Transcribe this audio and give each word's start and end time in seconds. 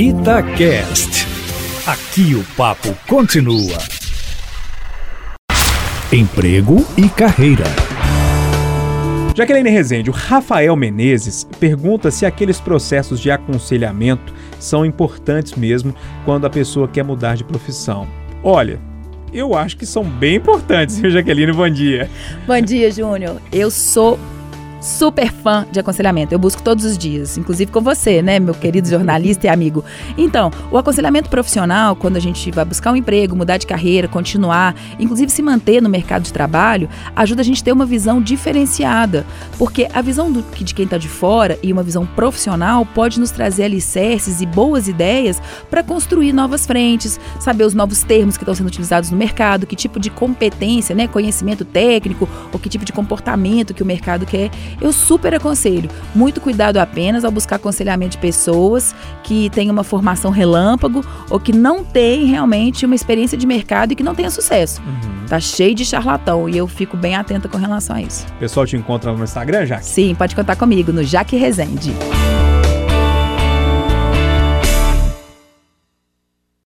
Itacast. 0.00 1.26
Aqui 1.84 2.32
o 2.36 2.44
papo 2.56 2.94
continua. 3.08 3.76
Emprego 6.12 6.86
e 6.96 7.08
carreira. 7.08 7.64
Jaqueline 9.34 9.68
Rezende, 9.68 10.08
o 10.08 10.12
Rafael 10.12 10.76
Menezes 10.76 11.42
pergunta 11.58 12.12
se 12.12 12.24
aqueles 12.24 12.60
processos 12.60 13.18
de 13.18 13.28
aconselhamento 13.28 14.32
são 14.60 14.86
importantes 14.86 15.56
mesmo 15.56 15.92
quando 16.24 16.46
a 16.46 16.50
pessoa 16.50 16.86
quer 16.86 17.02
mudar 17.02 17.34
de 17.34 17.42
profissão. 17.42 18.06
Olha, 18.44 18.78
eu 19.32 19.56
acho 19.56 19.76
que 19.76 19.84
são 19.84 20.04
bem 20.04 20.36
importantes, 20.36 20.96
viu, 21.00 21.10
Jaqueline? 21.10 21.50
Bom 21.52 21.68
dia. 21.68 22.08
Bom 22.46 22.60
dia, 22.60 22.88
Júnior. 22.92 23.42
Eu 23.50 23.68
sou 23.68 24.16
super 24.80 25.32
fã 25.32 25.66
de 25.70 25.80
aconselhamento. 25.80 26.34
Eu 26.34 26.38
busco 26.38 26.62
todos 26.62 26.84
os 26.84 26.96
dias, 26.96 27.36
inclusive 27.36 27.70
com 27.70 27.80
você, 27.80 28.22
né, 28.22 28.38
meu 28.38 28.54
querido 28.54 28.88
jornalista 28.88 29.46
e 29.46 29.50
amigo. 29.50 29.84
Então, 30.16 30.50
o 30.70 30.78
aconselhamento 30.78 31.28
profissional, 31.28 31.96
quando 31.96 32.16
a 32.16 32.20
gente 32.20 32.50
vai 32.50 32.64
buscar 32.64 32.92
um 32.92 32.96
emprego, 32.96 33.36
mudar 33.36 33.56
de 33.56 33.66
carreira, 33.66 34.08
continuar, 34.08 34.74
inclusive 34.98 35.30
se 35.30 35.42
manter 35.42 35.82
no 35.82 35.88
mercado 35.88 36.22
de 36.22 36.32
trabalho, 36.32 36.88
ajuda 37.14 37.42
a 37.42 37.44
gente 37.44 37.62
a 37.62 37.64
ter 37.64 37.72
uma 37.72 37.86
visão 37.86 38.20
diferenciada. 38.20 39.26
Porque 39.58 39.88
a 39.92 40.00
visão 40.00 40.30
do, 40.30 40.42
de 40.42 40.74
quem 40.74 40.84
está 40.84 40.98
de 40.98 41.08
fora 41.08 41.58
e 41.62 41.72
uma 41.72 41.82
visão 41.82 42.06
profissional 42.06 42.86
pode 42.86 43.18
nos 43.18 43.30
trazer 43.30 43.64
alicerces 43.64 44.40
e 44.40 44.46
boas 44.46 44.88
ideias 44.88 45.40
para 45.70 45.82
construir 45.82 46.32
novas 46.32 46.66
frentes, 46.66 47.18
saber 47.40 47.64
os 47.64 47.74
novos 47.74 48.02
termos 48.02 48.36
que 48.36 48.44
estão 48.44 48.54
sendo 48.54 48.68
utilizados 48.68 49.10
no 49.10 49.16
mercado, 49.16 49.66
que 49.66 49.76
tipo 49.76 49.98
de 49.98 50.10
competência, 50.10 50.94
né, 50.94 51.06
conhecimento 51.08 51.64
técnico 51.64 52.28
ou 52.52 52.58
que 52.58 52.68
tipo 52.68 52.84
de 52.84 52.92
comportamento 52.92 53.74
que 53.74 53.82
o 53.82 53.86
mercado 53.86 54.26
quer 54.26 54.50
eu 54.80 54.92
super 54.92 55.34
aconselho. 55.34 55.90
Muito 56.14 56.40
cuidado 56.40 56.78
apenas 56.78 57.24
ao 57.24 57.30
buscar 57.30 57.56
aconselhamento 57.56 58.12
de 58.12 58.18
pessoas 58.18 58.94
que 59.22 59.50
têm 59.50 59.70
uma 59.70 59.84
formação 59.84 60.30
relâmpago 60.30 61.04
ou 61.30 61.38
que 61.38 61.52
não 61.52 61.84
têm 61.84 62.26
realmente 62.26 62.86
uma 62.86 62.94
experiência 62.94 63.36
de 63.36 63.46
mercado 63.46 63.92
e 63.92 63.94
que 63.94 64.02
não 64.02 64.14
tenha 64.14 64.30
sucesso. 64.30 64.80
Uhum. 64.82 65.26
Tá 65.26 65.38
cheio 65.38 65.74
de 65.74 65.84
charlatão 65.84 66.48
e 66.48 66.56
eu 66.56 66.66
fico 66.66 66.96
bem 66.96 67.14
atenta 67.14 67.48
com 67.48 67.58
relação 67.58 67.96
a 67.96 68.02
isso. 68.02 68.26
O 68.36 68.38
pessoal 68.38 68.66
te 68.66 68.76
encontra 68.76 69.12
no 69.12 69.22
Instagram, 69.22 69.66
Jaque? 69.66 69.84
Sim, 69.84 70.14
pode 70.14 70.34
contar 70.34 70.56
comigo 70.56 70.92
no 70.92 71.04
Jaque 71.04 71.36
Rezende. 71.36 71.92